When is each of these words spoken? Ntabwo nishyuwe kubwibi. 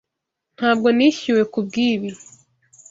Ntabwo 0.57 0.87
nishyuwe 0.97 1.43
kubwibi. 1.53 2.09